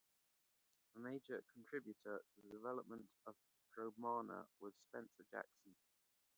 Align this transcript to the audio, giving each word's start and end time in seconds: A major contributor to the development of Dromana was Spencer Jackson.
A 0.95 0.99
major 0.99 1.43
contributor 1.53 2.23
to 2.33 2.41
the 2.41 2.49
development 2.49 3.05
of 3.27 3.35
Dromana 3.77 4.47
was 4.59 4.73
Spencer 4.89 5.23
Jackson. 5.29 5.75